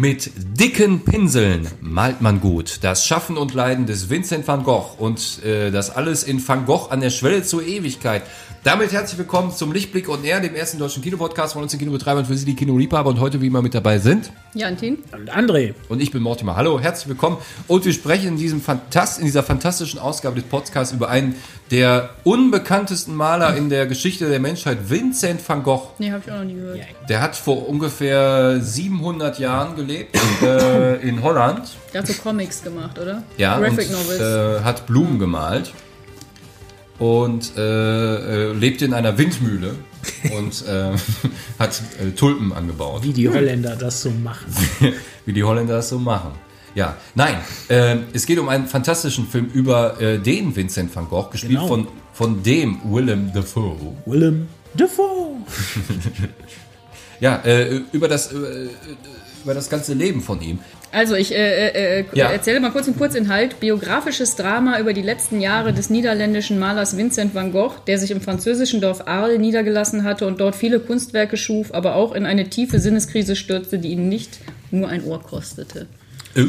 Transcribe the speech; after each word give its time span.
Mit 0.00 0.30
dicken 0.58 1.00
Pinseln 1.04 1.68
malt 1.82 2.22
man 2.22 2.40
gut. 2.40 2.78
Das 2.80 3.06
Schaffen 3.06 3.36
und 3.36 3.52
Leiden 3.52 3.84
des 3.84 4.08
Vincent 4.08 4.48
van 4.48 4.64
Gogh 4.64 4.94
und 4.96 5.44
äh, 5.44 5.70
das 5.70 5.90
alles 5.90 6.22
in 6.22 6.48
Van 6.48 6.64
Gogh 6.64 6.88
an 6.88 7.02
der 7.02 7.10
Schwelle 7.10 7.42
zur 7.42 7.62
Ewigkeit. 7.62 8.22
Damit 8.62 8.92
herzlich 8.92 9.16
willkommen 9.16 9.52
zum 9.52 9.72
Lichtblick 9.72 10.06
und 10.06 10.22
R, 10.22 10.38
dem 10.38 10.54
ersten 10.54 10.78
deutschen 10.78 11.02
Kinopodcast 11.02 11.54
von 11.54 11.62
uns 11.62 11.72
den 11.72 11.80
Kinobetreibern 11.80 12.26
für 12.26 12.36
Sie, 12.36 12.44
die 12.44 12.54
Kinoliebhaber 12.54 13.08
und 13.08 13.18
heute 13.18 13.40
wie 13.40 13.46
immer 13.46 13.62
mit 13.62 13.74
dabei 13.74 13.98
sind. 13.98 14.30
Jantin. 14.52 14.98
Und 15.12 15.32
André. 15.32 15.72
Und 15.88 16.02
ich 16.02 16.10
bin 16.10 16.22
Mortimer. 16.22 16.56
Hallo, 16.56 16.78
herzlich 16.78 17.08
willkommen. 17.08 17.38
Und 17.68 17.86
wir 17.86 17.94
sprechen 17.94 18.28
in, 18.28 18.36
diesem 18.36 18.60
Fantast 18.60 19.18
in 19.18 19.24
dieser 19.24 19.42
fantastischen 19.42 19.98
Ausgabe 19.98 20.36
des 20.36 20.44
Podcasts 20.44 20.92
über 20.92 21.08
einen 21.08 21.36
der 21.70 22.10
unbekanntesten 22.24 23.16
Maler 23.16 23.56
in 23.56 23.70
der 23.70 23.86
Geschichte 23.86 24.28
der 24.28 24.40
Menschheit, 24.40 24.90
Vincent 24.90 25.40
van 25.48 25.62
Gogh. 25.62 25.92
Nee, 25.98 26.12
hab 26.12 26.20
ich 26.26 26.30
auch 26.30 26.36
noch 26.36 26.44
nie 26.44 26.56
gehört. 26.56 26.80
Der 27.08 27.22
hat 27.22 27.36
vor 27.36 27.66
ungefähr 27.66 28.60
700 28.60 29.38
Jahren 29.38 29.74
gelebt 29.74 30.18
äh, 30.42 30.96
in 30.96 31.22
Holland. 31.22 31.62
Der 31.94 32.02
hat 32.02 32.08
so 32.08 32.12
Comics 32.12 32.62
gemacht, 32.62 32.98
oder? 32.98 33.22
Ja, 33.38 33.58
Graphic 33.58 33.88
und 33.88 33.92
Novels. 33.92 34.20
äh, 34.20 34.64
hat 34.64 34.86
Blumen 34.86 35.18
gemalt 35.18 35.72
und 37.00 37.56
äh, 37.56 38.50
äh, 38.50 38.52
lebte 38.52 38.84
in 38.84 38.94
einer 38.94 39.18
Windmühle 39.18 39.74
und 40.36 40.64
äh, 40.68 40.92
hat 41.58 41.82
äh, 42.00 42.10
Tulpen 42.12 42.52
angebaut, 42.52 43.02
Wie 43.02 43.12
die 43.12 43.28
Holländer 43.28 43.74
das 43.74 44.02
so 44.02 44.10
machen. 44.10 44.46
wie 45.26 45.32
die 45.32 45.42
Holländer 45.42 45.74
das 45.76 45.88
so 45.88 45.98
machen. 45.98 46.32
Ja, 46.74 46.96
nein, 47.16 47.36
äh, 47.68 47.96
es 48.12 48.26
geht 48.26 48.38
um 48.38 48.48
einen 48.48 48.66
fantastischen 48.68 49.26
Film 49.26 49.46
über 49.52 50.00
äh, 50.00 50.18
den 50.20 50.54
Vincent 50.54 50.94
van 50.94 51.08
Gogh, 51.08 51.30
gespielt 51.30 51.54
Genau. 51.54 51.66
von, 51.66 51.88
von 52.12 52.42
dem 52.44 52.78
Willem 52.84 53.32
Dafoe. 53.32 53.76
Willem 54.06 54.46
Dafoe. 54.74 55.38
Ja, 57.20 57.36
äh, 57.44 57.82
über 57.92 58.08
das 58.08 58.32
über 59.44 59.54
das 59.54 59.70
ganze 59.70 59.94
Leben 59.94 60.20
von 60.20 60.40
ihm. 60.40 60.58
Also 60.92 61.14
ich 61.14 61.32
äh, 61.34 62.00
äh, 62.00 62.04
Ja. 62.14 62.30
erzähle 62.30 62.58
mal 62.60 62.70
kurz 62.70 62.86
den 62.86 62.96
Kurzinhalt. 62.96 63.60
Biografisches 63.60 64.34
Drama 64.36 64.78
über 64.80 64.92
die 64.92 65.02
letzten 65.02 65.40
Jahre 65.40 65.72
des 65.72 65.88
niederländischen 65.88 66.58
Malers 66.58 66.96
Vincent 66.96 67.34
van 67.34 67.52
Gogh, 67.52 67.74
der 67.86 67.98
sich 67.98 68.10
im 68.10 68.20
französischen 68.20 68.80
Dorf 68.80 69.06
Arles 69.06 69.38
niedergelassen 69.38 70.02
hatte 70.04 70.26
und 70.26 70.40
dort 70.40 70.56
viele 70.56 70.80
Kunstwerke 70.80 71.36
schuf, 71.36 71.72
aber 71.72 71.94
auch 71.94 72.12
in 72.14 72.26
eine 72.26 72.48
tiefe 72.50 72.80
Sinneskrise 72.80 73.36
stürzte, 73.36 73.78
die 73.78 73.90
ihn 73.92 74.08
nicht 74.08 74.38
nur 74.70 74.88
ein 74.88 75.04
Ohr 75.04 75.22
kostete. 75.22 75.86
Oh. 76.36 76.40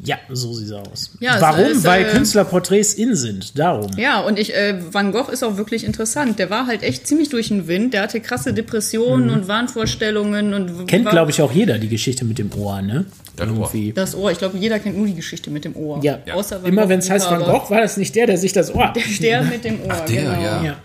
Ja, 0.00 0.16
so 0.30 0.52
sieht's 0.54 0.70
aus. 0.70 1.10
Ja, 1.18 1.36
es 1.36 1.42
Warum? 1.42 1.64
ist, 1.64 1.84
Weil 1.84 2.02
äh, 2.04 2.10
Künstlerporträts 2.10 2.94
in 2.94 3.16
sind. 3.16 3.58
Darum. 3.58 3.90
Ja, 3.96 4.20
und 4.20 4.38
ich, 4.38 4.54
äh, 4.54 4.76
Van 4.92 5.10
Gogh 5.10 5.28
ist 5.32 5.42
auch 5.42 5.56
wirklich 5.56 5.82
interessant. 5.84 6.38
Der 6.38 6.50
war 6.50 6.66
halt 6.68 6.84
echt 6.84 7.06
ziemlich 7.06 7.30
durch 7.30 7.48
den 7.48 7.66
Wind. 7.66 7.94
Der 7.94 8.02
hatte 8.02 8.20
krasse 8.20 8.54
Depressionen 8.54 9.30
und 9.30 9.48
Wahnvorstellungen 9.48 10.54
und 10.54 10.78
Mhm. 10.78 10.86
Kennt, 10.86 11.08
glaube 11.10 11.32
ich, 11.32 11.42
auch 11.42 11.50
jeder 11.52 11.78
die 11.78 11.88
Geschichte 11.88 12.24
mit 12.24 12.38
dem 12.38 12.50
Ohr, 12.56 12.80
ne? 12.80 13.06
Das 13.34 13.48
Ohr. 13.48 13.54
Irgendwie. 13.56 13.92
Das 13.92 14.14
Ohr, 14.14 14.30
ich 14.30 14.38
glaube, 14.38 14.58
jeder 14.58 14.78
kennt 14.78 14.96
nur 14.96 15.06
die 15.06 15.14
Geschichte 15.14 15.50
mit 15.50 15.64
dem 15.64 15.74
Ohr. 15.76 16.00
Ja, 16.02 16.18
Außer 16.32 16.62
Van 16.62 16.70
immer 16.70 16.82
Gogh 16.82 16.88
wenn 16.90 16.98
es 17.00 17.10
heißt 17.10 17.30
Van. 17.30 17.40
Gogh, 17.42 17.70
war 17.70 17.80
das 17.80 17.96
nicht 17.96 18.14
der, 18.14 18.26
der 18.26 18.38
sich 18.38 18.52
das 18.52 18.74
Ohr. 18.74 18.92
Der 19.20 19.42
mit 19.42 19.64
dem 19.64 19.80
Ohr, 19.82 19.94
der, 20.08 20.22
genau. 20.22 20.42
ja. 20.42 20.64
Ja, 20.64 20.76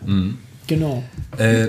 genau. 0.67 1.03
Äh, 1.37 1.67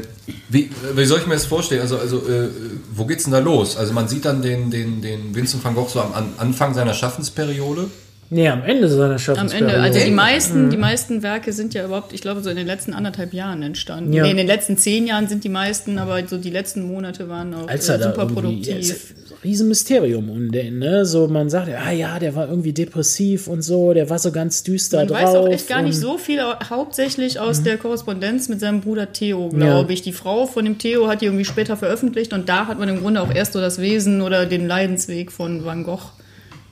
wie, 0.49 0.71
wie 0.95 1.05
soll 1.05 1.21
ich 1.21 1.27
mir 1.27 1.35
das 1.35 1.47
vorstellen? 1.47 1.83
Also, 1.83 1.99
also 1.99 2.19
äh, 2.19 2.49
wo 2.93 3.05
geht's 3.05 3.25
denn 3.25 3.33
da 3.33 3.41
los? 3.41 3.77
Also 3.77 3.93
man 3.93 4.09
sieht 4.09 4.25
dann 4.25 4.43
den, 4.43 4.71
den, 4.71 5.03
den 5.03 5.35
Vincent 5.35 5.65
van 5.65 5.75
Gogh 5.75 5.89
so 5.89 6.01
am 6.01 6.15
an 6.15 6.35
Anfang 6.39 6.75
seiner 6.75 6.95
Schaffensperiode. 6.95 7.91
Nee, 8.31 8.49
am 8.49 8.65
Ende 8.65 8.89
seiner 8.89 9.13
Am 9.13 9.19
Schaffensperiode. 9.19 9.75
Ende, 9.75 9.83
also 9.83 9.99
die 9.99 10.05
Ende. 10.07 10.17
meisten, 10.17 10.71
die 10.71 10.77
meisten 10.77 11.23
Werke 11.23 11.53
sind 11.53 11.75
ja 11.75 11.85
überhaupt, 11.85 12.13
ich 12.13 12.23
glaube, 12.23 12.41
so 12.41 12.51
in 12.51 12.57
den 12.57 12.67
letzten 12.67 12.95
anderthalb 12.95 13.35
Jahren 13.35 13.63
entstanden. 13.63 14.13
Ja. 14.13 14.23
Nee, 14.23 14.31
in 14.31 14.37
den 14.37 14.47
letzten 14.47 14.79
zehn 14.79 15.07
Jahren 15.07 15.29
sind 15.29 15.45
die 15.45 15.49
meisten, 15.49 15.99
aber 15.99 16.27
so 16.27 16.39
die 16.39 16.51
letzten 16.51 16.87
Monate 16.87 17.29
waren 17.29 17.55
auch 17.55 17.69
als 17.69 17.89
äh, 17.89 17.93
er 17.93 17.99
da 17.99 18.05
super 18.11 18.27
produktiv. 18.27 19.15
Riesenmysterium 19.45 20.31
um 20.31 20.51
den, 20.51 20.79
ne? 20.79 21.05
So, 21.05 21.29
man 21.29 21.51
sagt, 21.51 21.69
ah 21.69 21.93
ja, 21.93 22.19
der 22.19 22.35
war 22.35 22.49
irgendwie 22.49 22.73
depressiv 22.73 23.47
und 23.47 23.63
so, 23.63 23.93
der 23.93 24.09
war 24.11 24.19
so 24.19 24.33
ganz 24.33 24.63
düster 24.63 24.99
Man 24.99 25.09
drauf. 25.09 25.19
weiß 25.23 25.35
auch 25.37 25.49
echt 25.49 25.69
gar 25.69 25.83
nicht 25.83 25.97
so 25.97 26.17
viel, 26.19 26.41
hauptsächlich 26.71 27.39
aus 27.39 27.63
der 27.63 27.77
Korrespondenz 27.77 28.49
mit 28.49 28.61
seinem 28.61 28.81
Bruder 28.81 29.13
Theo, 29.13 29.51
glaube 29.51 29.65
Ja. 29.67 29.89
ich. 29.91 30.03
Die 30.03 30.13
Frau 30.13 30.47
von 30.47 30.65
dem 30.65 30.79
Theo 30.79 31.07
hat 31.09 31.21
die 31.21 31.27
irgendwie 31.27 31.45
später 31.45 31.77
veröffentlicht 31.77 32.33
und 32.33 32.49
da 32.49 32.67
hat 32.67 32.79
man 32.79 32.89
im 32.89 33.01
Grunde 33.01 33.21
auch 33.21 33.33
erst 33.35 33.53
so 33.53 33.61
das 33.61 33.79
Wesen 33.81 34.23
oder 34.23 34.47
den 34.47 34.67
Leidensweg 34.67 35.31
von 35.31 35.65
Van 35.65 35.85
Gogh 35.85 36.01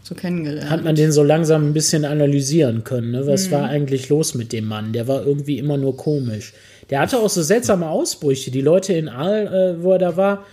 so 0.02 0.14
kennengelernt. 0.16 0.68
hat 0.68 0.82
man 0.82 0.96
den 0.96 1.12
so 1.12 1.22
langsam 1.22 1.68
ein 1.68 1.72
bisschen 1.74 2.04
analysieren 2.04 2.82
können. 2.82 3.12
Ne? 3.12 3.22
Mhm. 3.22 3.26
Was 3.28 3.50
war 3.52 3.64
eigentlich 3.68 4.08
los 4.08 4.34
mit 4.34 4.52
dem 4.52 4.64
Mann? 4.66 4.92
Der 4.92 5.06
war 5.06 5.24
irgendwie 5.24 5.58
immer 5.58 5.76
nur 5.76 5.96
komisch. 5.96 6.54
Der 6.90 6.98
hatte 7.00 7.18
auch 7.18 7.30
so 7.30 7.40
seltsame 7.42 7.88
Ausbrüche. 7.88 8.50
Die 8.50 8.60
Leute 8.60 8.92
in 8.94 9.08
Aal, 9.08 9.46
äh, 9.78 9.82
wo 9.82 9.92
er 9.92 9.98
da 9.98 10.16
war, 10.16 10.44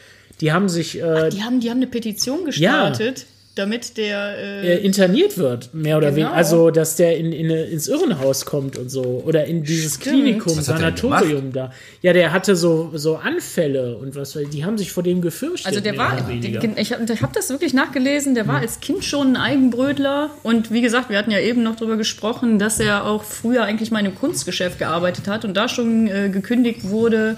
die 0.42 0.52
haben 0.52 0.70
sich 0.70 1.00
äh, 1.02 1.30
die, 1.30 1.44
haben, 1.44 1.60
die 1.60 1.70
haben 1.70 1.78
eine 1.78 1.88
Petition 1.88 2.46
gestartet, 2.46 3.26
damit 3.56 3.98
der 3.98 4.38
äh, 4.38 4.76
äh, 4.76 4.86
interniert 4.86 5.38
wird, 5.38 5.74
mehr 5.74 5.98
oder 5.98 6.12
Genau. 6.12 6.18
weniger. 6.28 6.34
Also, 6.34 6.72
dass 6.72 6.96
der 6.96 7.18
in, 7.18 7.34
in, 7.34 7.50
ins 7.50 7.90
Irrenhaus 7.90 8.46
kommt 8.46 8.78
und 8.78 8.90
so. 8.90 9.22
Oder 9.26 9.46
in 9.46 9.64
dieses 9.64 9.96
Stimmt. 9.96 10.16
Klinikum, 10.24 10.56
Was 10.56 10.68
Sanatorium 10.68 11.52
da. 11.52 11.74
Ja, 12.02 12.14
der 12.14 12.32
hatte 12.32 12.56
so, 12.56 12.92
so 12.94 13.18
Anfälle 13.18 13.98
und 13.98 14.16
was, 14.16 14.38
die 14.54 14.64
haben 14.64 14.78
sich 14.78 14.94
vor 14.94 15.04
dem 15.04 15.20
gefürchtet. 15.22 15.68
Also 15.68 15.82
der 15.82 15.98
war, 15.98 16.30
ich 16.32 16.94
habe 16.94 17.22
hab 17.22 17.34
das 17.34 17.50
wirklich 17.50 17.74
nachgelesen, 17.74 18.34
der 18.34 18.48
war 18.48 18.60
als 18.60 18.80
Kind 18.80 19.04
schon 19.04 19.36
ein 19.36 19.38
Eigenbrötler 19.38 20.30
und 20.44 20.72
wie 20.72 20.82
gesagt, 20.82 21.10
wir 21.10 21.18
hatten 21.18 21.32
ja 21.32 21.40
eben 21.40 21.62
noch 21.62 21.76
darüber 21.76 21.98
gesprochen, 21.98 22.60
dass 22.60 22.80
er 22.80 23.06
auch 23.06 23.24
früher 23.26 23.64
eigentlich 23.64 23.92
mal 23.92 24.00
in 24.00 24.06
einem 24.06 24.16
Kunstgeschäft 24.16 24.80
gearbeitet 24.80 25.28
hat 25.28 25.44
und 25.44 25.56
da 25.58 25.68
schon 25.68 26.08
äh, 26.08 26.30
gekündigt 26.30 26.88
wurde, 26.90 27.36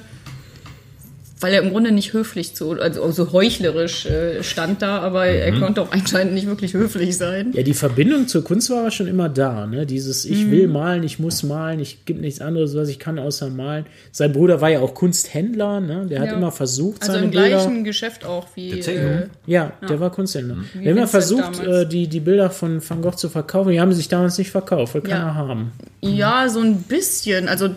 weil 1.41 1.53
er 1.53 1.61
im 1.61 1.71
Grunde 1.71 1.91
nicht 1.91 2.13
höflich 2.13 2.55
zu, 2.55 2.71
also 2.79 3.11
so 3.11 3.31
heuchlerisch 3.33 4.05
äh, 4.05 4.43
stand 4.43 4.81
da, 4.81 4.99
aber 4.99 5.25
er 5.25 5.51
konnte 5.59 5.81
auch 5.81 5.91
anscheinend 5.91 6.33
nicht 6.33 6.47
wirklich 6.47 6.73
höflich 6.73 7.17
sein. 7.17 7.51
Ja, 7.53 7.63
die 7.63 7.73
Verbindung 7.73 8.27
zur 8.27 8.43
Kunst 8.43 8.69
war 8.69 8.79
aber 8.81 8.91
schon 8.91 9.07
immer 9.07 9.27
da, 9.27 9.65
ne? 9.67 9.85
Dieses 9.85 10.23
ich 10.25 10.45
Mhm. 10.45 10.51
will 10.51 10.67
malen, 10.67 11.03
ich 11.03 11.19
muss 11.19 11.43
malen, 11.43 11.79
ich 11.79 12.05
gibt 12.05 12.21
nichts 12.21 12.41
anderes, 12.41 12.75
was 12.75 12.89
ich 12.89 12.99
kann 12.99 13.19
außer 13.19 13.49
malen. 13.49 13.85
Sein 14.11 14.31
Bruder 14.31 14.61
war 14.61 14.69
ja 14.69 14.79
auch 14.79 14.93
Kunsthändler, 14.93 15.79
ne? 15.81 16.05
Der 16.09 16.21
hat 16.21 16.27
Ja. 16.27 16.37
immer 16.37 16.51
versucht, 16.51 17.01
Also 17.01 17.13
seine 17.13 17.25
im 17.25 17.31
Bilder. 17.31 17.47
gleichen 17.49 17.83
Geschäft 17.83 18.23
auch 18.25 18.47
wie 18.55 18.69
Der 18.69 18.79
Theo. 18.81 19.09
äh, 19.09 19.27
Ja, 19.47 19.73
der 19.89 19.99
war 19.99 20.11
Kunsthändler. 20.11 20.57
Wie 20.73 20.83
Der 20.83 20.91
hat 20.93 20.97
immer 20.97 21.07
versucht, 21.07 21.59
äh, 21.65 21.85
die, 21.87 22.07
die 22.07 22.19
Bilder 22.19 22.49
von 22.49 22.81
Van 22.87 23.01
Gogh 23.01 23.15
zu 23.17 23.29
verkaufen. 23.29 23.71
Die 23.71 23.81
haben 23.81 23.91
sich 23.93 24.07
damals 24.07 24.37
nicht 24.37 24.51
verkauft, 24.51 24.93
weil 24.95 25.01
keiner 25.01 25.33
haben. 25.35 25.71
Ja, 26.01 26.47
so 26.49 26.59
ein 26.59 26.83
bisschen. 26.83 27.47
Also 27.47 27.69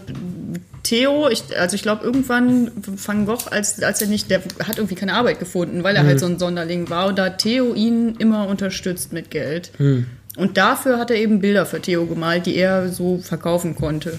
Theo, 0.84 1.28
ich, 1.28 1.42
also 1.58 1.74
ich 1.74 1.82
glaube 1.82 2.04
irgendwann 2.04 2.70
Van 3.04 3.26
Gogh, 3.26 3.48
als, 3.50 3.82
als 3.82 4.00
er 4.00 4.06
nicht, 4.08 4.30
der 4.30 4.42
hat 4.66 4.76
irgendwie 4.78 4.94
keine 4.94 5.14
Arbeit 5.14 5.40
gefunden, 5.40 5.82
weil 5.82 5.96
er 5.96 6.02
Mhm. 6.04 6.06
halt 6.08 6.20
so 6.20 6.26
ein 6.26 6.38
Sonderling 6.38 6.88
war. 6.90 7.08
Und 7.08 7.18
da 7.18 7.24
hat 7.26 7.38
Theo 7.38 7.74
ihn 7.74 8.14
immer 8.18 8.46
unterstützt 8.46 9.12
mit 9.12 9.30
Geld. 9.30 9.72
Mhm. 9.78 10.06
Und 10.36 10.56
dafür 10.56 10.98
hat 10.98 11.10
er 11.10 11.16
eben 11.16 11.40
Bilder 11.40 11.64
für 11.64 11.80
Theo 11.80 12.06
gemalt, 12.06 12.46
die 12.46 12.56
er 12.56 12.88
so 12.88 13.18
verkaufen 13.18 13.76
konnte. 13.76 14.18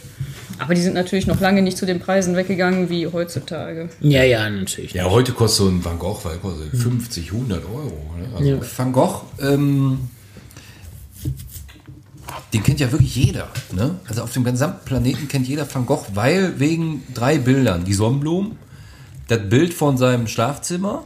Aber 0.59 0.73
die 0.73 0.81
sind 0.81 0.93
natürlich 0.95 1.27
noch 1.27 1.41
lange 1.41 1.61
nicht 1.61 1.77
zu 1.77 1.85
den 1.85 1.99
Preisen 1.99 2.37
weggegangen 2.37 2.89
wie 2.89 3.07
heutzutage. 3.07 3.89
Ja, 3.99 4.23
ja, 4.23 4.49
natürlich. 4.49 4.93
Ja, 4.93 5.09
heute 5.09 5.33
kostet 5.33 5.65
so 5.65 5.69
ein 5.69 5.83
Van 5.83 5.99
Gogh, 5.99 6.19
weil 6.23 6.37
kostet 6.37 6.69
50, 6.81 7.31
100 7.33 7.65
Euro. 7.65 7.99
Ne? 8.17 8.27
Also 8.37 8.49
Ja. 8.49 8.57
Van 8.77 8.91
Gogh, 8.93 9.21
ähm, 9.41 9.99
den 12.55 12.63
kennt 12.63 12.79
ja 12.79 12.91
wirklich 12.91 13.15
jeder. 13.15 13.49
Ne? 13.73 13.95
Also 14.07 14.23
auf 14.23 14.31
dem 14.31 14.43
gesamten 14.43 14.85
Planeten 14.85 15.27
kennt 15.27 15.47
jeder 15.47 15.67
Van 15.73 15.85
Gogh, 15.85 16.05
weil 16.13 16.59
wegen 16.59 17.03
drei 17.13 17.37
Bildern. 17.37 17.83
Die 17.85 17.93
Sonnenblumen, 17.93 18.53
das 19.27 19.41
Bild 19.49 19.73
von 19.73 19.97
seinem 19.97 20.27
Schlafzimmer 20.27 21.03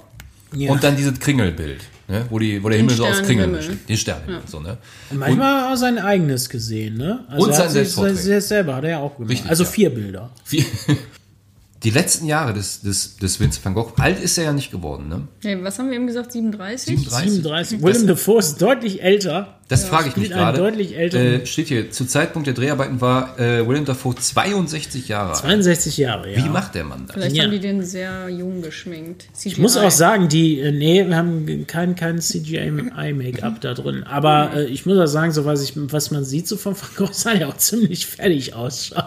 Ja. 0.53 0.71
und 0.71 0.83
dann 0.83 0.95
dieses 0.95 1.19
Kringelbild, 1.19 1.81
ne? 2.07 2.25
wo, 2.29 2.37
die, 2.39 2.61
wo 2.63 2.69
der 2.69 2.77
Himmel 2.77 2.95
so 2.95 3.05
aus 3.05 3.21
Kringeln 3.23 3.51
besteht. 3.53 3.89
Den 3.89 3.97
Sternenhimmel. 3.97 4.41
So, 4.45 4.59
ne? 4.59 4.77
Und 5.09 5.17
manchmal 5.19 5.73
auch 5.73 5.77
sein 5.77 5.97
eigenes 5.97 6.49
gesehen, 6.49 6.97
ne? 6.97 7.25
Also 7.29 7.45
Und 7.45 7.49
er 7.51 7.55
sein 7.57 7.69
Selbstporträt. 7.71 8.13
sein- 8.15 8.41
selber 8.41 8.75
hat 8.75 8.83
er 8.83 8.89
ja 8.91 8.99
auch 8.99 9.15
gemacht. 9.15 9.31
Richtig, 9.31 9.49
also 9.49 9.63
ja. 9.63 9.69
vier 9.69 9.89
Bilder. 9.89 10.29
Wie- 10.49 10.65
Die 11.83 11.91
letzten 11.91 12.25
Jahre 12.25 12.53
des, 12.53 12.81
des, 12.81 13.15
des 13.15 13.39
Vincent 13.39 13.63
van 13.63 13.73
Gogh, 13.73 13.93
alt 14.01 14.19
ist 14.21 14.37
er 14.37 14.43
ja 14.43 14.51
nicht 14.51 14.69
geworden. 14.69 15.07
Ne? 15.07 15.27
Nee, 15.43 15.63
was 15.63 15.79
haben 15.79 15.87
wir 15.89 15.95
eben 15.95 16.07
gesagt? 16.07 16.33
37? 16.33 16.87
37? 16.97 17.31
37. 17.41 17.81
Willem 17.81 18.05
Dafoe 18.07 18.39
ist 18.39 18.61
deutlich 18.61 19.01
älter. 19.01 19.58
Das 19.69 19.85
frage 19.85 20.09
ich 20.09 20.17
mich 20.17 20.29
gerade. 20.31 20.57
deutlich 20.57 20.97
älteren- 20.97 21.41
Äh, 21.43 21.45
steht 21.45 21.67
hier, 21.67 21.91
zu 21.91 22.05
Zeitpunkt 22.05 22.47
der 22.47 22.55
Dreharbeiten 22.55 22.99
war 23.01 23.39
äh, 23.39 23.65
Willem 23.67 23.85
Dafoe 23.85 24.15
62 24.15 25.07
Jahre 25.07 25.29
alt. 25.29 25.37
62 25.37 25.97
Jahre, 25.97 26.31
ja. 26.31 26.43
Wie 26.43 26.49
macht 26.49 26.73
der 26.75 26.83
Mann 26.83 27.05
das? 27.05 27.13
Vielleicht 27.15 27.35
Ja. 27.35 27.43
haben 27.43 27.51
die 27.51 27.59
den 27.59 27.83
sehr 27.85 28.27
jung 28.29 28.61
geschminkt. 28.63 29.27
Ich 29.43 29.57
muss 29.59 29.77
auch 29.77 29.91
sagen, 29.91 30.27
die, 30.27 30.59
äh, 30.59 30.71
nee, 30.71 31.05
wir 31.07 31.15
haben 31.15 31.65
kein, 31.67 31.95
kein 31.95 32.19
CGI-Make-up 32.19 33.61
da 33.61 33.73
drin. 33.75 34.03
Aber 34.03 34.53
äh, 34.55 34.65
ich 34.65 34.85
muss 34.85 34.97
auch 34.97 35.05
sagen, 35.05 35.31
so 35.31 35.45
was, 35.45 35.61
ich, 35.63 35.73
was 35.75 36.11
man 36.11 36.23
sieht 36.25 36.47
so 36.47 36.57
von 36.57 36.75
Van 36.75 36.89
Gogh, 36.97 37.13
sah 37.13 37.33
ja 37.33 37.47
auch 37.47 37.57
ziemlich 37.57 38.07
fertig 38.07 38.55
ausschaut. 38.55 39.05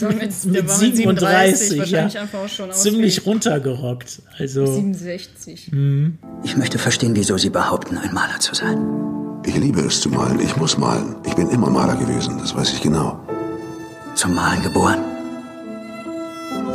War 0.00 0.12
mit, 0.12 0.20
der 0.44 0.50
Mit 0.62 0.68
war 0.68 0.78
mit 0.78 0.96
37, 0.96 1.78
wahrscheinlich 1.80 2.14
ja. 2.14 2.20
einfach 2.22 2.38
auch 2.44 2.48
schon 2.48 2.70
aus 2.70 2.82
Ziemlich 2.82 3.26
runtergerockt. 3.26 4.22
Also, 4.38 4.66
67. 4.66 5.72
Ich 6.44 6.56
möchte 6.56 6.78
verstehen, 6.78 7.16
wieso 7.16 7.36
Sie 7.38 7.50
behaupten, 7.50 7.98
ein 7.98 8.14
Maler 8.14 8.38
zu 8.38 8.54
sein. 8.54 9.15
Ich 9.46 9.56
liebe 9.56 9.80
es 9.80 10.00
zu 10.00 10.08
malen. 10.10 10.40
Ich 10.40 10.56
muss 10.56 10.76
malen. 10.76 11.14
Ich 11.24 11.34
bin 11.34 11.48
immer 11.50 11.70
Maler 11.70 11.96
gewesen. 11.96 12.38
Das 12.38 12.54
weiß 12.54 12.72
ich 12.74 12.82
genau. 12.82 13.18
Zum 14.14 14.34
Malen 14.34 14.62
geboren. 14.62 14.98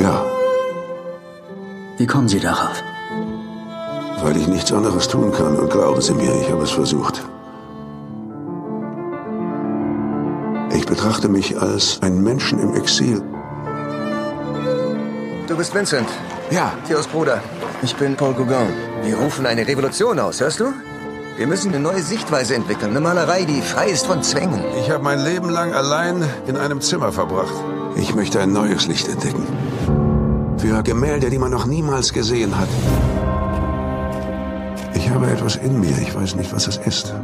Ja, 0.00 0.24
Wie 1.98 2.06
kommen 2.06 2.28
Sie 2.28 2.40
darauf? 2.40 2.82
Weil 4.22 4.36
ich 4.36 4.48
nichts 4.48 4.72
anderes 4.72 5.06
tun 5.06 5.30
kann. 5.32 5.54
Und 5.56 5.70
glauben 5.70 6.00
Sie 6.00 6.14
mir, 6.14 6.34
ich 6.40 6.50
habe 6.50 6.62
es 6.64 6.70
versucht. 6.70 7.22
Ich 10.74 10.86
betrachte 10.86 11.28
mich 11.28 11.60
als 11.60 12.00
einen 12.02 12.22
Menschen 12.22 12.58
im 12.58 12.74
Exil. 12.74 13.22
Du 15.46 15.56
bist 15.56 15.74
Vincent. 15.74 16.08
Ja, 16.50 16.72
Theos 16.88 17.06
Bruder. 17.06 17.40
Ich 17.82 17.94
bin 17.96 18.16
Paul 18.16 18.32
Gauguin. 18.34 18.72
Wir 19.04 19.16
rufen 19.18 19.44
eine 19.46 19.66
Revolution 19.66 20.18
aus, 20.18 20.40
hörst 20.40 20.60
du? 20.60 20.72
Wir 21.36 21.46
müssen 21.46 21.70
eine 21.70 21.80
neue 21.80 22.02
Sichtweise 22.02 22.54
entwickeln. 22.54 22.90
Eine 22.90 23.00
Malerei, 23.00 23.44
die 23.44 23.62
frei 23.62 23.88
ist 23.88 24.06
von 24.06 24.22
Zwängen. 24.22 24.62
ich 24.78 24.90
habe 24.90 25.02
mein 25.02 25.24
Leben 25.24 25.48
lang 25.48 25.72
allein 25.72 26.22
in 26.46 26.56
einem 26.56 26.80
Zimmer 26.82 27.10
verbracht. 27.10 27.54
Ich 27.96 28.14
möchte 28.14 28.38
ein 28.40 28.52
neues 28.52 28.86
Licht 28.86 29.08
entdecken. 29.08 29.46
Für 30.58 30.82
Gemälde, 30.82 31.30
die 31.30 31.38
man 31.38 31.50
noch 31.50 31.64
niemals 31.64 32.12
gesehen 32.12 32.58
hat. 32.58 32.68
Ich 34.94 35.08
habe 35.08 35.26
etwas 35.26 35.56
in 35.56 35.80
mir. 35.80 35.96
Ich 36.02 36.14
weiß 36.14 36.36
nicht, 36.36 36.52
was 36.52 36.66
es 36.66 36.76
ist. 36.76 37.14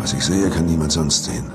Was 0.00 0.12
ich 0.12 0.24
sehe, 0.24 0.50
kann 0.50 0.66
niemand 0.66 0.90
sonst 0.90 1.24
sehen. 1.24 1.50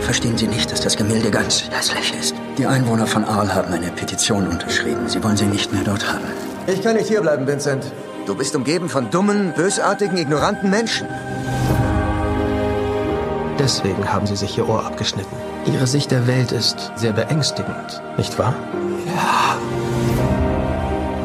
Verstehen 0.00 0.36
Sie 0.36 0.46
nicht, 0.46 0.70
dass 0.70 0.82
das 0.82 0.96
Gemälde 0.96 1.30
ganz 1.30 1.64
hässlich 1.70 2.12
ist? 2.20 2.34
Die 2.58 2.66
Einwohner 2.66 3.06
von 3.06 3.24
Arles 3.24 3.54
haben 3.54 3.72
eine 3.72 3.90
Petition 3.90 4.46
unterschrieben. 4.46 5.08
Sie 5.08 5.24
wollen 5.24 5.38
sie 5.38 5.46
nicht 5.46 5.72
mehr 5.72 5.84
dort 5.84 6.06
haben. 6.12 6.24
Ich 6.66 6.82
kann 6.82 6.96
nicht 6.96 7.08
hierbleiben, 7.08 7.46
Vincent. 7.46 7.90
Du 8.26 8.36
bist 8.36 8.54
umgeben 8.54 8.88
von 8.88 9.10
dummen, 9.10 9.52
bösartigen, 9.52 10.16
ignoranten 10.16 10.70
Menschen. 10.70 11.08
Deswegen 13.58 14.12
haben 14.12 14.26
sie 14.26 14.36
sich 14.36 14.56
ihr 14.56 14.68
Ohr 14.68 14.86
abgeschnitten. 14.86 15.36
Ihre 15.66 15.86
Sicht 15.86 16.10
der 16.10 16.26
Welt 16.26 16.52
ist 16.52 16.92
sehr 16.96 17.12
beängstigend, 17.12 18.02
nicht 18.16 18.38
wahr? 18.38 18.54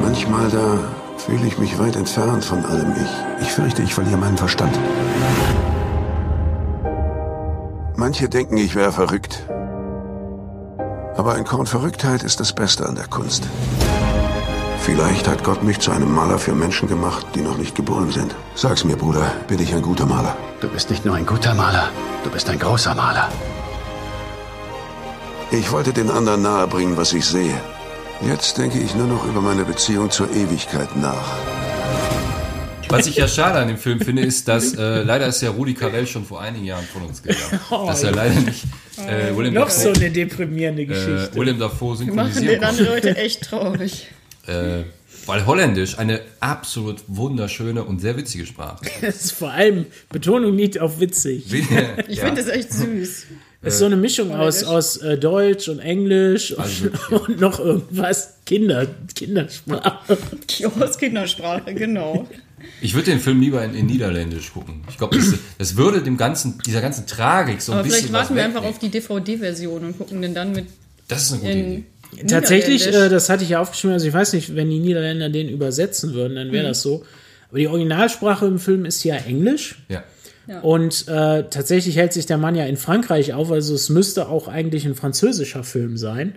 Manchmal 0.01 0.49
da 0.49 0.79
fühle 1.17 1.45
ich 1.45 1.57
mich 1.57 1.77
weit 1.77 1.95
entfernt 1.95 2.43
von 2.43 2.65
allem 2.65 2.93
Ich. 2.93 3.43
Ich 3.47 3.51
fürchte, 3.51 3.81
ich 3.83 3.93
verliere 3.93 4.17
meinen 4.17 4.37
Verstand. 4.37 4.77
Manche 7.95 8.29
denken, 8.29 8.57
ich 8.57 8.75
wäre 8.75 8.91
verrückt. 8.91 9.43
Aber 11.15 11.33
ein 11.33 11.45
Korn 11.45 11.65
Verrücktheit 11.65 12.23
ist 12.23 12.39
das 12.39 12.53
Beste 12.53 12.87
an 12.87 12.95
der 12.95 13.07
Kunst. 13.07 13.47
Vielleicht 14.87 15.27
hat 15.27 15.43
Gott 15.43 15.63
mich 15.63 15.79
zu 15.79 15.91
einem 15.91 16.15
Maler 16.15 16.39
für 16.39 16.53
Menschen 16.53 16.87
gemacht, 16.87 17.25
die 17.35 17.41
noch 17.41 17.57
nicht 17.57 17.75
geboren 17.75 18.09
sind. 18.09 18.33
Sag's 18.55 18.85
mir, 18.85 18.95
Bruder, 18.95 19.33
bin 19.49 19.59
ich 19.59 19.73
ein 19.75 19.81
guter 19.81 20.05
Maler? 20.05 20.37
Du 20.61 20.69
bist 20.69 20.89
nicht 20.89 21.03
nur 21.03 21.13
ein 21.13 21.25
guter 21.25 21.53
Maler, 21.53 21.89
du 22.23 22.29
bist 22.29 22.49
ein 22.49 22.57
großer 22.57 22.95
Maler. 22.95 23.29
Ich 25.51 25.73
wollte 25.73 25.91
den 25.91 26.09
anderen 26.09 26.41
nahebringen, 26.41 26.95
was 26.95 27.11
ich 27.11 27.25
sehe. 27.25 27.59
Jetzt 28.25 28.57
denke 28.57 28.79
ich 28.79 28.95
nur 28.95 29.07
noch 29.07 29.27
über 29.27 29.41
meine 29.41 29.65
Beziehung 29.65 30.09
zur 30.09 30.31
Ewigkeit 30.31 30.95
nach. 30.95 31.35
Was 32.87 33.07
ich 33.07 33.17
ja 33.17 33.27
schade 33.27 33.59
an 33.59 33.67
dem 33.67 33.77
Film 33.77 33.99
finde, 33.99 34.21
ist, 34.21 34.47
dass 34.47 34.73
äh, 34.73 35.01
leider 35.03 35.27
ist 35.27 35.41
ja 35.41 35.49
Rudi 35.49 35.73
Carell 35.73 36.07
schon 36.07 36.23
vor 36.23 36.39
einigen 36.39 36.63
Jahren 36.63 36.85
von 36.85 37.01
uns 37.01 37.21
gegangen. 37.21 37.59
dass 37.87 38.03
er 38.03 38.13
leider 38.13 38.39
nicht 38.39 38.63
äh, 39.05 39.35
William 39.35 39.53
Noch 39.53 39.69
so 39.69 39.89
Dafoe, 39.89 40.05
eine 40.05 40.11
deprimierende 40.11 40.83
äh, 40.83 40.85
Geschichte. 40.85 41.31
William 41.33 41.59
Dafoe 41.59 41.99
Wir 41.99 42.13
machen 42.13 42.31
synchronisieren 42.31 42.61
den 42.61 42.63
anderen 42.63 42.87
Leute 42.93 43.17
echt 43.17 43.43
traurig. 43.43 44.07
Äh, 44.47 44.83
weil 45.25 45.45
Holländisch 45.45 45.97
eine 45.97 46.21
absolut 46.39 47.03
wunderschöne 47.07 47.83
und 47.83 47.99
sehr 47.99 48.15
witzige 48.17 48.45
Sprache 48.45 48.85
ist. 48.85 48.91
Das 49.01 49.25
ist 49.25 49.31
vor 49.33 49.51
allem 49.51 49.85
Betonung 50.09 50.55
liegt 50.55 50.79
auf 50.79 50.99
witzig. 50.99 51.45
Ich 52.07 52.19
ja. 52.19 52.25
finde 52.25 52.41
das 52.41 52.49
echt 52.49 52.71
süß. 52.71 53.25
Es 53.61 53.73
ist 53.73 53.79
so 53.79 53.85
eine 53.85 53.97
Mischung 53.97 54.33
aus, 54.33 54.63
aus 54.63 54.97
äh, 54.97 55.17
Deutsch 55.17 55.67
und 55.67 55.79
Englisch 55.79 56.51
und, 56.51 56.59
Also 56.59 56.89
und 57.25 57.41
noch 57.41 57.59
irgendwas 57.59 58.35
Kinder, 58.45 58.87
Kindersprache. 59.15 60.17
Kiosk 60.47 60.99
Kindersprache, 60.99 61.73
genau. 61.73 62.27
Ich 62.81 62.93
würde 62.93 63.11
den 63.11 63.19
Film 63.19 63.41
lieber 63.41 63.63
in, 63.63 63.73
in 63.73 63.87
Niederländisch 63.87 64.53
gucken. 64.53 64.83
Ich 64.89 64.97
glaube, 64.97 65.17
das, 65.17 65.33
das 65.57 65.75
würde 65.75 66.01
dem 66.01 66.17
ganzen, 66.17 66.59
dieser 66.65 66.81
ganzen 66.81 67.05
Tragik 67.07 67.61
so 67.61 67.71
ein 67.71 67.79
Aber 67.79 67.83
bisschen 67.83 68.07
vielleicht 68.07 68.13
warten 68.13 68.29
was 68.29 68.35
wir 68.35 68.45
einfach 68.45 68.63
auf 68.63 68.79
die 68.79 68.89
DVD-Version 68.89 69.83
und 69.83 69.97
gucken 69.97 70.21
den 70.21 70.33
dann 70.33 70.53
mit 70.53 70.67
Das 71.07 71.23
ist 71.23 71.33
eine 71.33 71.41
gute 71.41 71.53
Idee. 71.53 71.83
Tatsächlich, 72.27 72.87
äh, 72.87 73.09
das 73.09 73.29
hatte 73.29 73.43
ich 73.43 73.49
ja 73.49 73.59
aufgeschrieben, 73.59 73.93
also 73.93 74.07
ich 74.07 74.13
weiß 74.13 74.33
nicht, 74.33 74.55
wenn 74.55 74.69
die 74.69 74.79
Niederländer 74.79 75.29
den 75.29 75.49
übersetzen 75.49 76.13
würden, 76.13 76.35
dann 76.35 76.51
wäre 76.51 76.67
das 76.67 76.81
so. 76.81 77.03
Aber 77.49 77.59
die 77.59 77.67
Originalsprache 77.67 78.45
im 78.45 78.59
Film 78.59 78.85
ist 78.85 79.03
ja 79.03 79.15
Englisch. 79.15 79.75
Ja. 79.89 80.03
Und 80.61 81.07
äh, 81.07 81.43
tatsächlich 81.49 81.97
hält 81.97 82.13
sich 82.13 82.25
der 82.25 82.37
Mann 82.37 82.55
ja 82.55 82.65
in 82.65 82.77
Frankreich 82.77 83.33
auf, 83.33 83.51
also 83.51 83.75
es 83.75 83.89
müsste 83.89 84.29
auch 84.29 84.47
eigentlich 84.47 84.85
ein 84.85 84.95
französischer 84.95 85.63
Film 85.63 85.97
sein, 85.97 86.35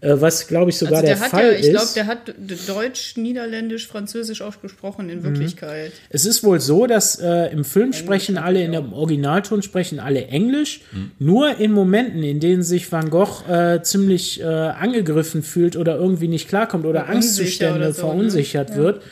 äh, 0.00 0.14
was 0.18 0.48
glaube 0.48 0.70
ich 0.70 0.78
sogar 0.78 1.00
also 1.00 1.06
der, 1.06 1.14
der, 1.16 1.24
hat 1.24 1.30
Fall 1.30 1.52
ja, 1.52 1.58
ich 1.58 1.70
glaube, 1.70 1.84
ist. 1.84 1.96
der 1.96 2.06
hat 2.06 2.34
Deutsch, 2.66 3.16
Niederländisch, 3.16 3.86
Französisch 3.86 4.42
auch 4.42 4.60
gesprochen 4.60 5.08
in 5.08 5.22
Wirklichkeit. 5.22 5.92
Es 6.10 6.26
ist 6.26 6.42
wohl 6.44 6.60
so, 6.60 6.86
dass 6.86 7.18
äh, 7.20 7.52
im 7.52 7.64
Film 7.64 7.92
sprechen 7.92 8.38
alle, 8.38 8.62
in 8.62 8.72
dem 8.72 8.92
Originalton 8.92 9.62
sprechen 9.62 10.00
alle 10.00 10.26
Englisch. 10.26 10.80
Nur 11.18 11.58
in 11.58 11.72
Momenten, 11.72 12.22
in 12.22 12.40
denen 12.40 12.62
sich 12.62 12.90
Van 12.90 13.10
Gogh 13.10 13.44
äh, 13.48 13.82
ziemlich 13.82 14.40
äh, 14.40 14.44
angegriffen 14.44 15.42
fühlt 15.42 15.76
oder 15.76 15.96
irgendwie 15.96 16.28
nicht 16.28 16.48
klarkommt 16.48 16.84
oder 16.84 17.02
Oder 17.02 17.14
unsicher 17.14 17.16
Angstzustände 17.16 17.76
oder 17.76 17.92
so, 17.92 18.02
ne? 18.02 18.08
verunsichert 18.08 18.76
wird, 18.76 19.02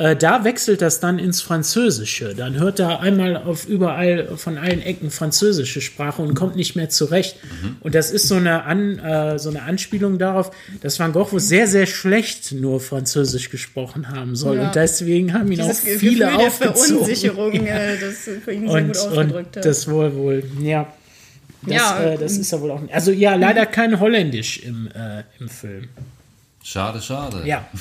äh, 0.00 0.16
da 0.16 0.44
wechselt 0.44 0.80
das 0.80 0.98
dann 0.98 1.18
ins 1.18 1.42
Französische. 1.42 2.34
Dann 2.34 2.58
hört 2.58 2.80
er 2.80 3.00
einmal 3.00 3.36
auf 3.36 3.68
überall 3.68 4.36
von 4.36 4.56
allen 4.56 4.80
Ecken 4.80 5.10
französische 5.10 5.80
Sprache 5.82 6.22
und 6.22 6.34
kommt 6.34 6.56
nicht 6.56 6.74
mehr 6.74 6.88
zurecht. 6.88 7.36
Und 7.80 7.94
das 7.94 8.10
ist 8.10 8.26
so 8.26 8.36
eine, 8.36 8.64
An, 8.64 8.98
äh, 8.98 9.38
so 9.38 9.50
eine 9.50 9.62
Anspielung 9.62 10.18
darauf, 10.18 10.52
dass 10.80 10.98
Van 10.98 11.12
Gogh 11.12 11.30
wohl 11.32 11.40
sehr, 11.40 11.66
sehr 11.66 11.84
schlecht 11.86 12.52
nur 12.52 12.80
Französisch 12.80 13.50
gesprochen 13.50 14.08
haben 14.08 14.36
soll. 14.36 14.56
Ja. 14.56 14.68
Und 14.68 14.74
deswegen 14.74 15.34
haben 15.34 15.52
ihn 15.52 15.58
Dieses 15.58 15.80
auch 15.80 15.84
viele 15.84 15.94
Gefühl 15.98 16.18
der 16.18 16.36
aufgezogen. 16.38 16.86
Verunsicherung, 16.86 17.52
äh, 17.66 17.98
das 18.00 18.16
für 18.42 18.52
ihn 18.52 18.68
sehr 18.68 18.76
Und, 18.78 18.86
gut 18.88 18.96
ausgedrückt 18.96 19.30
und 19.36 19.56
hat. 19.56 19.64
das 19.66 19.90
wohl 19.90 20.14
wohl, 20.16 20.42
ja. 20.62 20.92
Das, 21.62 21.74
Ja. 21.74 22.02
äh, 22.04 22.16
das 22.16 22.38
ist 22.38 22.50
ja 22.52 22.60
wohl 22.62 22.70
auch. 22.70 22.80
Also 22.90 23.12
ja, 23.12 23.34
leider 23.34 23.66
kein 23.66 24.00
Holländisch 24.00 24.60
im, 24.60 24.88
äh, 24.94 25.24
im 25.38 25.48
Film. 25.50 25.88
Schade, 26.62 27.00
schade. 27.00 27.42
Ja. 27.46 27.68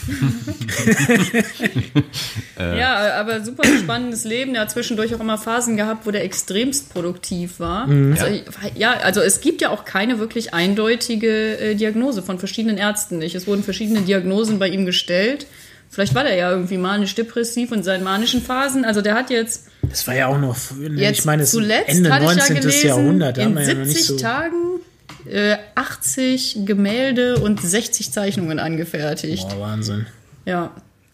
Ja, 2.60 3.14
aber 3.16 3.44
super 3.44 3.64
spannendes 3.64 4.26
Leben. 4.26 4.54
Er 4.54 4.62
hat 4.62 4.72
zwischendurch 4.72 5.16
auch 5.16 5.22
immer 5.22 5.38
Phasen 5.38 5.78
gehabt, 5.78 6.06
wo 6.06 6.12
der 6.12 6.26
extremst 6.26 6.94
produktiv 6.94 7.60
war. 7.62 7.88
Mhm. 7.88 8.18
Also, 8.20 8.42
ja, 8.76 8.94
also 8.98 9.22
es 9.22 9.40
gibt 9.40 9.62
ja 9.62 9.70
auch 9.70 9.86
keine 9.86 10.19
wirklich 10.19 10.54
eindeutige 10.54 11.57
äh, 11.57 11.76
Diagnose 11.76 12.21
von 12.21 12.38
verschiedenen 12.38 12.78
Ärzten 12.78 13.19
nicht. 13.19 13.33
Es 13.33 13.48
wurden 13.48 13.64
verschiedene 13.64 14.02
Diagnosen 14.02 14.59
bei 14.59 14.68
ihm 14.68 14.86
gestellt. 14.86 15.45
Vielleicht 15.90 16.14
war 16.14 16.24
der 16.24 16.36
ja 16.36 16.52
irgendwie 16.52 16.78
manisch-depressiv 16.78 17.71
in 17.71 17.81
seinen 17.81 18.04
manischen 18.04 18.42
Phasen. 18.42 18.83
Also 18.83 19.02
der 19.02 19.16
hat 19.16 19.30
jetzt, 19.30 19.68
Das 19.90 20.06
war 20.06 20.16
ja 20.16 20.28
auch 20.28 20.38
noch 20.38 20.57
früh, 20.57 20.90
ne? 20.90 21.02
jetzt 21.02 21.19
ich 21.19 21.26
meine, 21.26 21.44
es 21.44 21.50
ist 21.50 21.56
zuletzt 21.56 21.90
Ende 21.90 22.14
hatte 22.14 22.26
ich 22.26 22.36
19. 22.36 22.56
ja 22.56 22.62
gelesen, 22.62 22.88
Jahrhundert, 22.88 23.38
in 23.38 23.56
wir 23.56 23.62
ja 23.62 23.74
noch 23.74 23.86
70 23.86 23.95
nicht 23.95 24.06
so. 24.06 24.18
Tagen 24.18 24.79
äh, 25.28 25.57
80 25.76 26.59
Gemälde 26.66 27.40
und 27.40 27.61
60 27.61 28.11
Zeichnungen 28.11 28.59
angefertigt. 28.59 29.47
Oh, 29.56 29.59
Wahnsinn. 29.59 30.06
Ja, 30.45 30.71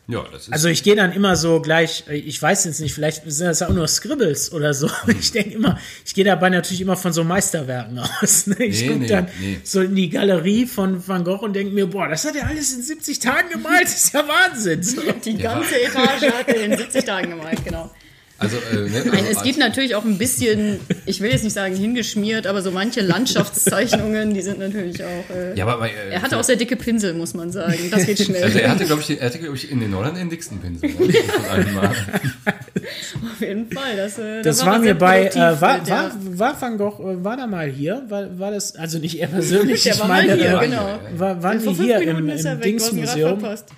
Ja, 0.08 0.24
das 0.32 0.44
ist. 0.44 0.54
Also 0.54 0.68
ich 0.68 0.84
gehe 0.84 0.96
dann 0.96 1.12
immer 1.14 1.36
so 1.36 1.60
gleich, 1.62 2.04
äh, 2.08 2.16
ich 2.16 2.40
weiß 2.40 2.66
jetzt 2.66 2.80
nicht, 2.80 2.94
vielleicht 2.94 3.24
sind 3.26 3.48
das 3.48 3.62
auch 3.64 3.70
nur 3.74 3.88
Scribbles 3.88 4.52
oder 4.54 4.74
so. 4.74 4.88
Ich 5.20 5.32
denke 5.32 5.56
immer, 5.56 5.80
ich 6.06 6.14
gehe 6.14 6.24
dabei 6.24 6.50
natürlich 6.50 6.82
immer 6.82 6.96
von 6.96 7.12
so 7.12 7.24
Meisterwerken 7.24 7.98
aus. 8.22 8.46
Ne? 8.48 8.56
Ich 8.66 8.82
Nee, 8.82 8.88
gucke 8.88 9.00
nee, 9.00 9.08
dann 9.08 9.28
nee. 9.42 9.60
so 9.64 9.82
in 9.82 9.96
die 9.96 10.10
Galerie 10.10 10.68
von 10.68 11.06
Van 11.08 11.24
Gogh 11.24 11.44
und 11.44 11.54
denke 11.54 11.74
mir, 11.74 11.88
boah, 11.88 12.08
das 12.08 12.24
hat 12.26 12.36
er 12.36 12.48
alles 12.48 12.74
in 12.74 12.84
70 12.84 13.20
Tagen 13.20 13.50
gemalt, 13.50 13.84
das 13.86 13.96
ist 14.06 14.14
ja 14.14 14.24
Wahnsinn. 14.28 14.84
So. 14.84 15.02
die 15.26 15.38
ganze 15.38 15.82
Etage 15.82 16.32
hat 16.32 16.48
er 16.50 16.64
in 16.66 16.78
70 16.78 17.04
Tagen 17.04 17.32
gemalt, 17.32 17.66
genau. 17.66 17.90
Also, 18.38 18.58
äh, 18.58 18.76
ne, 18.90 18.90
Nein, 19.06 19.12
also 19.26 19.32
es 19.32 19.44
gibt 19.44 19.58
natürlich 19.60 19.96
auch 19.96 20.04
ein 20.04 20.18
bisschen, 20.18 20.80
ich 21.06 21.22
will 21.22 21.32
jetzt 21.32 21.44
nicht 21.46 21.54
sagen 21.54 21.76
hingeschmiert, 21.76 22.48
aber 22.48 22.62
so 22.62 22.72
manche 22.72 23.00
Landschaftszeichnungen, 23.02 24.34
die 24.34 24.42
sind 24.42 24.60
natürlich 24.60 25.04
auch. 25.04 25.30
Äh, 25.36 25.58
Ja, 25.58 25.66
aber, 25.68 25.88
äh, 25.88 25.92
er 26.12 26.22
hatte 26.22 26.38
auch 26.38 26.44
sehr 26.44 26.58
dicke 26.58 26.76
Pinsel, 26.76 27.14
muss 27.14 27.34
man 27.34 27.52
sagen. 27.52 27.78
Das 27.92 28.06
geht 28.06 28.20
schnell. 28.20 28.44
Also 28.44 28.60
er 28.60 28.72
hatte, 28.72 28.86
glaube 28.86 29.02
ich, 29.02 29.20
er 29.20 29.26
hatte, 29.28 29.40
glaube 29.40 29.56
ich, 29.56 29.72
in 29.72 29.80
den 29.80 29.92
Nordern 29.92 30.16
den 30.16 30.30
dicksten 30.30 30.60
Pinsel. 30.60 30.90
Ne? 30.90 30.96
Mal. 31.76 31.88
Auf 31.90 33.42
jeden 33.42 33.72
Fall. 33.72 33.96
Das, 33.96 34.18
äh, 34.20 34.42
Das 34.42 34.60
da 34.60 34.66
war 34.66 34.80
mir 34.80 34.96
bei, 34.96 35.28
äh, 35.28 35.62
war, 35.62 35.80
der- 35.80 35.94
war, 35.96 36.12
war 36.54 36.62
Van 36.62 36.78
Gogh, 36.78 37.00
äh, 37.12 37.24
war 37.24 37.38
da 37.38 37.48
mal 37.48 37.68
hier? 37.70 38.04
War, 38.10 38.38
war 38.38 38.52
das, 38.52 38.76
also 38.76 39.00
nicht 39.00 39.20
er 39.20 39.28
persönlich, 39.28 39.84
Der 39.84 39.94
ich 39.94 40.00
war 40.00 40.08
mal 40.08 40.26
meine, 40.28 40.36
hier, 40.36 40.62
äh, 40.62 40.66
genau. 40.68 41.00
war, 41.16 41.42
waren 41.42 41.60
fünf 41.62 41.80
hier 41.80 42.00
Minuten 42.00 42.20
im, 42.20 42.30
ist 42.30 42.46
er 42.46 42.54
im 42.56 42.62
Dingsmuseum? 42.62 43.40
verpasst. 43.40 43.70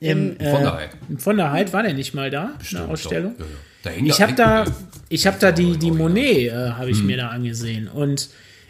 Im, 0.00 0.38
äh, 0.38 0.50
Von 0.50 0.62
der 0.62 0.74
Heid. 0.74 0.90
Von 1.18 1.36
der 1.36 1.52
Heid 1.52 1.72
war 1.72 1.82
der 1.82 1.92
nicht 1.94 2.14
mal 2.14 2.30
da, 2.30 2.54
eine 2.70 2.88
Ausstellung? 2.88 3.34
Doch, 3.38 3.44
ja, 3.46 3.50
Ich 4.04 4.20
habe 4.20 4.34
da, 4.34 4.64
ich 5.08 5.26
habe 5.26 5.38
da 5.40 5.52
die, 5.52 5.76
die. 5.76 5.90
Monet, 5.90 6.48
äh, 6.48 6.52
habe 6.52 6.90
ich 6.90 7.02
mir 7.02 7.16
da 7.16 7.28
angesehen 7.28 7.88
und 7.88 8.28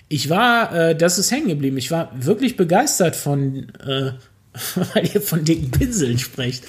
ich 0.09 0.29
war, 0.29 0.75
äh, 0.75 0.97
das 0.97 1.19
ist 1.19 1.31
hängen 1.31 1.49
geblieben. 1.49 1.79
Ich 1.79 1.90
war 1.90 2.11
wirklich 2.14 2.57
begeistert 2.57 3.14
von, 3.14 3.69
äh, 3.87 4.12
weil 4.95 5.09
ihr 5.14 5.21
von 5.21 5.45
dicken 5.45 5.71
Pinseln 5.71 6.19
sprecht, 6.19 6.64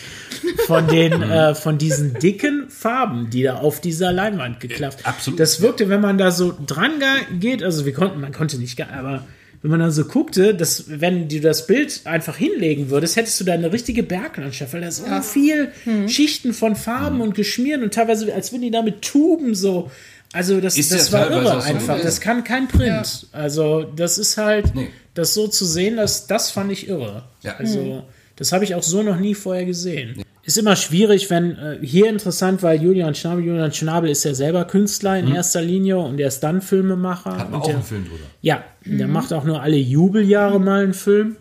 von 0.67 0.87
den, 0.87 1.23
äh, 1.23 1.55
von 1.55 1.77
diesen 1.77 2.13
dicken 2.15 2.69
Farben, 2.69 3.29
die 3.31 3.43
da 3.43 3.55
auf 3.55 3.81
dieser 3.81 4.13
Leinwand 4.13 4.59
geklafft. 4.59 5.05
Absolut. 5.07 5.39
Das 5.39 5.61
wirkte, 5.61 5.89
wenn 5.89 6.01
man 6.01 6.19
da 6.19 6.29
so 6.29 6.55
dran 6.65 6.91
geht, 7.39 7.63
also 7.63 7.85
wir 7.85 7.93
konnten, 7.93 8.21
man 8.21 8.31
konnte 8.31 8.57
nicht, 8.57 8.79
aber 8.81 9.25
wenn 9.61 9.71
man 9.71 9.79
dann 9.79 9.91
so 9.91 10.05
guckte, 10.05 10.55
dass 10.55 10.85
wenn 10.87 11.29
du 11.29 11.39
das 11.39 11.67
Bild 11.67 12.01
einfach 12.05 12.35
hinlegen 12.37 12.89
würdest, 12.89 13.15
hättest 13.15 13.39
du 13.39 13.43
da 13.43 13.53
eine 13.53 13.71
richtige 13.71 14.01
Berglandschaft, 14.03 14.73
weil 14.73 14.81
da 14.81 14.91
so 14.91 15.03
viel 15.21 15.71
Mhm. 15.85 16.09
Schichten 16.09 16.53
von 16.53 16.75
Farben 16.75 17.21
und 17.21 17.35
Geschmieren 17.35 17.83
und 17.83 17.93
teilweise, 17.93 18.33
als 18.33 18.51
würden 18.51 18.63
die 18.63 18.71
da 18.71 18.81
mit 18.81 19.01
Tuben 19.03 19.53
so. 19.55 19.91
Also 20.33 20.61
das, 20.61 20.77
Ist 20.77 20.91
das 20.93 21.11
ja 21.11 21.19
war 21.19 21.29
irre 21.31 21.43
so 21.43 21.49
einfach. 21.67 21.87
gewesen. 21.95 22.05
Das 22.05 22.21
kann 22.21 22.43
kein 22.43 22.67
Print. 22.69 23.27
Also 23.33 23.83
das 23.83 24.17
ist 24.17 24.37
halt, 24.37 24.73
Nee. 24.73 24.87
das 25.13 25.33
so 25.33 25.47
zu 25.47 25.65
sehen, 25.65 25.97
das, 25.97 26.25
das 26.25 26.51
fand 26.51 26.71
ich 26.71 26.87
irre. 26.87 27.23
Ja. 27.43 27.55
Also 27.57 28.03
das 28.37 28.51
habe 28.53 28.63
ich 28.63 28.73
auch 28.75 28.83
so 28.83 29.03
noch 29.03 29.19
nie 29.19 29.35
vorher 29.35 29.65
gesehen. 29.65 30.23
Ist 30.51 30.57
immer 30.57 30.75
schwierig, 30.75 31.29
wenn 31.29 31.57
äh, 31.57 31.77
hier 31.81 32.09
interessant, 32.09 32.61
weil 32.61 32.81
Julian 32.81 33.15
Schnabel, 33.15 33.45
Julian 33.45 33.71
Schnabel 33.71 34.09
ist 34.09 34.25
ja 34.25 34.33
selber 34.33 34.65
Künstler 34.65 35.17
in 35.17 35.33
erster 35.33 35.61
Linie 35.61 35.97
und 35.97 36.19
er 36.19 36.27
ist 36.27 36.41
dann 36.41 36.61
Filmemacher. 36.61 37.31
Mhm. 37.31 37.37
Hat 37.37 37.51
man 37.51 37.53
und 37.53 37.61
auch 37.61 37.65
der, 37.67 37.75
einen 37.75 37.83
Film 37.85 38.03
drüber. 38.03 38.25
ja, 38.41 38.65
der 38.83 39.07
macht 39.07 39.31
auch 39.31 39.45
nur 39.45 39.61
alle 39.61 39.77
Jubeljahre 39.77 40.59
mal 40.59 40.83
einen 40.83 40.93
Film. 40.93 41.37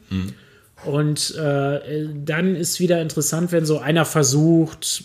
Und 0.85 1.35
äh, 1.37 2.07
dann 2.25 2.55
ist 2.55 2.79
wieder 2.79 3.03
interessant, 3.03 3.51
wenn 3.51 3.67
so 3.67 3.81
einer 3.81 4.05
versucht, 4.05 5.03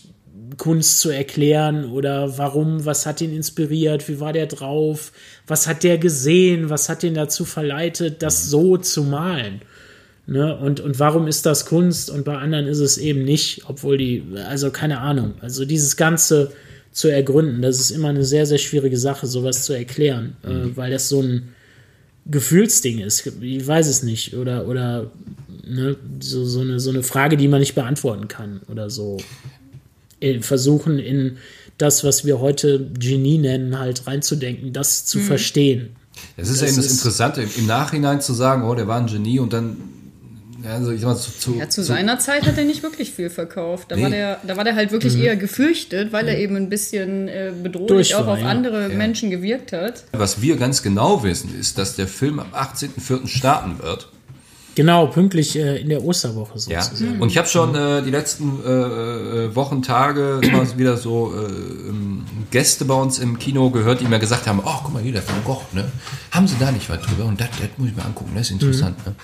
Kunst 0.58 1.00
zu 1.00 1.10
erklären 1.10 1.86
oder 1.86 2.38
warum, 2.38 2.86
was 2.86 3.08
hat 3.08 3.22
ihn 3.22 3.36
inspiriert, 3.36 4.08
wie 4.08 4.20
war 4.20 4.34
der 4.34 4.46
drauf, 4.46 5.14
was 5.48 5.68
hat 5.68 5.82
der 5.82 5.98
gesehen, 5.98 6.70
was 6.70 6.90
hat 6.90 7.04
ihn 7.04 7.16
dazu 7.16 7.44
verleitet, 7.44 8.22
das 8.22 8.52
so 8.52 8.78
zu 8.78 9.04
malen. 9.04 9.62
Ne? 10.28 10.58
Und, 10.58 10.80
und 10.80 11.00
warum 11.00 11.28
ist 11.28 11.46
das 11.46 11.66
Kunst 11.66 12.10
und 12.10 12.26
bei 12.26 12.38
anderen 12.38 12.66
ist 12.68 12.80
es 12.80 12.98
eben 12.98 13.24
nicht, 13.24 13.62
obwohl 13.68 13.98
die, 13.98 14.24
also 14.48 14.72
keine 14.72 15.00
Ahnung, 15.02 15.34
also 15.42 15.66
dieses 15.66 15.98
Ganze 15.98 16.52
zu 16.92 17.10
ergründen, 17.10 17.62
das 17.62 17.80
ist 17.80 17.92
immer 17.92 18.10
eine 18.10 18.24
sehr, 18.26 18.46
sehr 18.46 18.58
schwierige 18.58 18.98
Sache, 18.98 19.28
sowas 19.28 19.64
zu 19.66 19.74
erklären, 19.74 20.36
äh, 20.44 20.76
weil 20.76 20.92
das 20.92 21.10
so 21.10 21.22
ein 21.22 21.50
Gefühlsding 22.26 23.00
ist. 23.00 23.30
Ich 23.42 23.68
weiß 23.68 23.88
es 23.88 24.02
nicht. 24.02 24.36
Oder, 24.36 24.68
oder 24.68 25.12
ne, 25.68 25.96
so, 26.20 26.44
so, 26.46 26.62
eine, 26.62 26.80
so 26.80 26.90
eine 26.90 27.04
Frage, 27.04 27.38
die 27.38 27.48
man 27.48 27.60
nicht 27.60 27.76
beantworten 27.76 28.28
kann. 28.28 28.62
Oder 28.72 28.90
so 28.90 29.18
äh, 30.22 30.40
versuchen, 30.40 30.98
in 30.98 31.38
das, 31.78 32.04
was 32.04 32.26
wir 32.26 32.40
heute 32.40 32.88
Genie 32.98 33.38
nennen, 33.38 33.78
halt 33.78 34.08
reinzudenken, 34.08 34.74
das 34.74 35.06
zu 35.06 35.20
verstehen. 35.20 35.90
Das 36.38 36.50
ist 36.50 36.62
Das 36.62 36.62
ja 36.62 36.68
eben 36.70 36.78
das 36.78 36.86
ist- 36.88 36.92
Interessante, 36.94 37.46
im, 37.58 37.68
Nachhinein 37.68 38.22
zu 38.22 38.34
sagen, 38.34 38.64
oh, 38.64 38.74
der 38.74 38.88
war 38.88 39.00
ein 39.00 39.08
Genie 39.08 39.40
und 39.40 39.54
dann, 39.54 39.76
also 40.74 40.92
ich 40.92 41.02
sag 41.02 41.08
mal, 41.10 41.16
zu, 41.18 41.32
zu, 41.38 41.56
Ja, 41.56 41.70
zu 41.70 41.82
zu 41.82 41.88
seiner 41.88 42.20
Zeit 42.20 42.46
hat 42.46 42.58
er 42.58 42.64
nicht 42.66 42.84
wirklich 42.84 43.12
viel 43.12 43.30
verkauft. 43.30 43.92
Da, 43.92 43.96
Nee. 43.96 44.04
war, 44.04 44.10
der, 44.10 44.40
da 44.46 44.58
war 44.58 44.64
der 44.64 44.76
halt 44.76 44.92
wirklich 44.92 45.18
eher 45.18 45.36
gefürchtet, 45.36 46.12
weil 46.14 46.28
er 46.28 46.38
eben 46.40 46.56
ein 46.56 46.70
bisschen 46.70 47.28
äh, 47.28 47.52
bedrohlich 47.62 47.88
Durch 47.88 48.16
auch 48.16 48.26
war, 48.28 48.34
auf 48.34 48.40
ja. 48.42 48.48
andere 48.48 48.90
Menschen 48.90 49.30
gewirkt 49.30 49.72
hat. 49.74 50.04
Was 50.14 50.42
wir 50.42 50.58
ganz 50.58 50.82
genau 50.84 51.24
wissen, 51.24 51.58
ist, 51.60 51.78
dass 51.78 51.96
der 51.96 52.08
Film 52.08 52.40
am 52.40 52.54
18.04. 52.54 53.28
starten 53.28 53.80
wird. 53.82 54.10
Genau, 54.76 55.08
pünktlich 55.08 55.56
äh, 55.58 55.78
in 55.78 55.88
der 55.88 56.04
Osterwoche 56.04 56.60
Ja. 56.70 56.82
sozusagen. 56.82 57.22
Und 57.22 57.30
ich 57.30 57.38
habe 57.38 57.48
schon 57.48 57.74
äh, 57.76 58.02
die 58.04 58.12
letzten 58.12 58.60
äh, 58.66 58.70
äh, 59.46 59.56
Wochen, 59.56 59.82
Tage 59.82 60.42
immer 60.44 60.78
wieder 60.78 60.98
so 60.98 61.34
äh, 61.34 61.46
ähm, 61.90 62.26
Gäste 62.52 62.84
bei 62.84 62.94
uns 62.94 63.20
im 63.20 63.40
Kino 63.40 63.70
gehört, 63.70 64.02
die 64.02 64.06
mir 64.06 64.20
gesagt 64.20 64.48
haben, 64.48 64.60
oh, 64.66 64.80
guck 64.84 64.94
mal 64.94 65.02
hier, 65.02 65.14
der 65.14 65.26
Van 65.26 65.42
Gogh, 65.46 65.62
ne? 65.72 65.86
Haben 66.32 66.48
sie 66.50 66.56
da 66.60 66.72
nicht 66.74 66.90
was 66.90 67.00
drüber? 67.02 67.24
Und 67.24 67.40
das, 67.40 67.48
muss 67.78 67.88
ich 67.90 67.96
mir 67.96 68.04
angucken, 68.04 68.32
das 68.36 68.48
ist 68.48 68.52
interessant, 68.52 68.98
ne? 69.06 69.16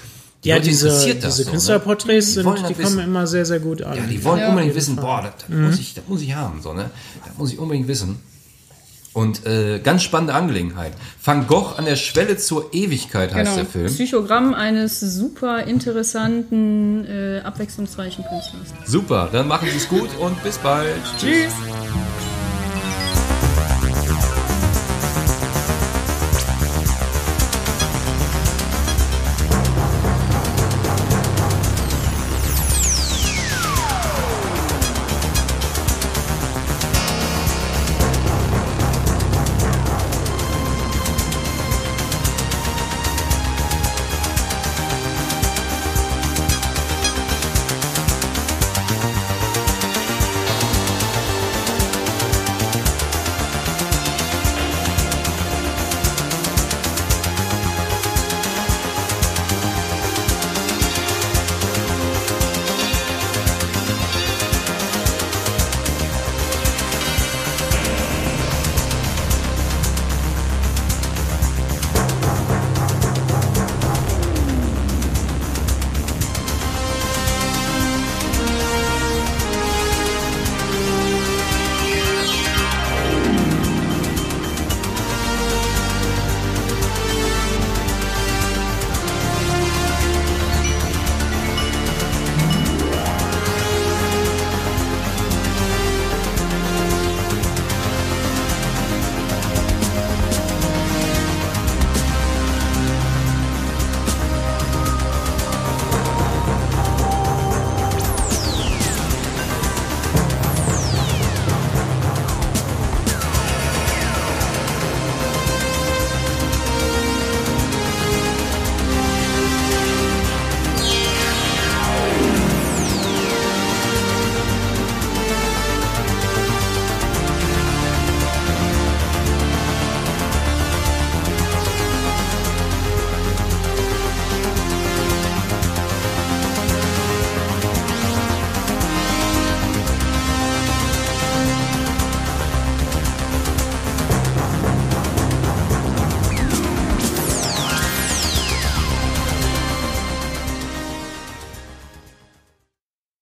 Die 0.44 0.50
Ja, 0.50 0.56
Leute 0.56 0.70
diese, 0.70 0.88
interessiert 0.88 1.24
das 1.24 1.36
diese 1.36 1.44
so, 1.44 1.50
ne? 1.50 1.52
Künstlerporträts 1.54 2.26
Die 2.28 2.32
sind, 2.34 2.46
wollen 2.46 2.56
die 2.68 2.74
kommen 2.74 2.78
wissen. 2.80 3.00
immer 3.00 3.28
sehr, 3.28 3.46
sehr 3.46 3.60
gut 3.60 3.82
an. 3.84 3.96
Ja, 3.98 4.04
die 4.04 4.24
wollen 4.24 4.40
Ja. 4.40 4.50
unbedingt 4.50 4.76
wissen, 4.76 4.96
boah, 4.96 5.22
das, 5.22 5.34
das, 5.48 5.50
muss 5.58 5.80
ich, 5.80 5.94
das 5.94 6.04
muss 6.08 6.22
ich 6.22 6.34
haben, 6.36 6.62
so, 6.62 6.74
ne? 6.74 6.90
Das 7.26 7.38
muss 7.38 7.52
ich 7.54 7.60
unbedingt 7.60 7.88
wissen. 7.88 8.18
Und 9.14 9.46
äh, 9.46 9.80
ganz 9.84 10.04
spannende 10.04 10.34
Angelegenheit. 10.34 10.94
Van 11.24 11.46
Gogh 11.46 11.76
an 11.78 11.84
der 11.84 11.98
Schwelle 11.98 12.38
zur 12.38 12.74
Ewigkeit 12.74 13.34
heißt 13.34 13.44
Genau. 13.52 13.56
der 13.58 13.66
Film. 13.66 13.88
Psychogramm 13.88 14.54
eines 14.54 15.02
super 15.02 15.66
interessanten, 15.66 17.06
äh, 17.06 17.42
abwechslungsreichen 17.44 18.24
Künstlers. 18.24 18.70
Super, 18.88 19.28
dann 19.32 19.48
machen 19.50 19.68
Sie 19.70 19.76
es 19.78 19.90
gut 19.90 20.10
und 20.20 20.42
bis 20.44 20.58
bald. 20.60 20.96
Tschüss! 21.20 21.52